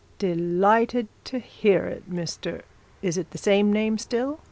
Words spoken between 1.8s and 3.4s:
it, Mr. Is it the